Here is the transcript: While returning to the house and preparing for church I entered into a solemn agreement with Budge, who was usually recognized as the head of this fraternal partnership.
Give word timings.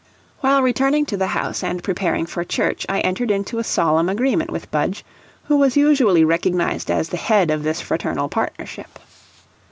While 0.39 0.63
returning 0.63 1.05
to 1.05 1.15
the 1.17 1.27
house 1.27 1.63
and 1.63 1.83
preparing 1.83 2.25
for 2.25 2.43
church 2.43 2.87
I 2.89 3.01
entered 3.01 3.29
into 3.29 3.59
a 3.59 3.63
solemn 3.63 4.09
agreement 4.09 4.49
with 4.49 4.71
Budge, 4.71 5.05
who 5.43 5.57
was 5.57 5.77
usually 5.77 6.25
recognized 6.25 6.89
as 6.89 7.09
the 7.09 7.17
head 7.17 7.51
of 7.51 7.61
this 7.61 7.81
fraternal 7.81 8.27
partnership. 8.27 8.97